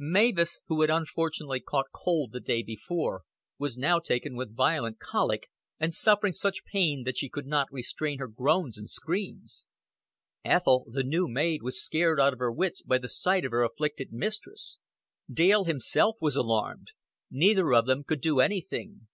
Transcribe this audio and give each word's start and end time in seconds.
Mavis, 0.00 0.60
who 0.68 0.82
had 0.82 0.90
unfortunately 0.90 1.58
caught 1.58 1.90
cold 1.92 2.30
the 2.30 2.38
day 2.38 2.62
before, 2.62 3.24
was 3.58 3.76
now 3.76 3.98
taken 3.98 4.36
with 4.36 4.54
violent 4.54 5.00
colic, 5.00 5.50
and 5.80 5.92
suffering 5.92 6.32
such 6.32 6.64
pain 6.64 7.02
that 7.02 7.18
she 7.18 7.28
could 7.28 7.48
not 7.48 7.66
restrain 7.72 8.18
her 8.20 8.28
groans 8.28 8.78
and 8.78 8.88
screams. 8.88 9.66
Ethel, 10.44 10.86
the 10.88 11.02
new 11.02 11.26
maid, 11.26 11.64
was 11.64 11.82
scared 11.82 12.20
out 12.20 12.32
of 12.32 12.38
her 12.38 12.52
wits 12.52 12.80
by 12.80 12.98
the 12.98 13.08
sight 13.08 13.44
of 13.44 13.50
her 13.50 13.64
afflicted 13.64 14.12
mistress; 14.12 14.78
Dale 15.28 15.64
himself 15.64 16.18
was 16.20 16.36
alarmed; 16.36 16.92
neither 17.28 17.72
of 17.74 17.86
them 17.86 18.04
could 18.04 18.20
do 18.20 18.38
anything. 18.38 19.08